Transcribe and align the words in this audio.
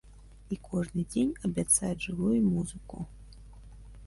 І 0.55 0.57
кожны 0.69 1.03
дзень 1.11 1.37
абяцаюць 1.49 2.05
жывую 2.09 2.39
музыку. 2.51 2.97